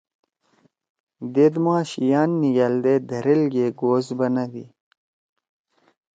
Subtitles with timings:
[1.33, 4.65] دیت ما شِیان نھگألدے دھریل گے گوس بنَدی۔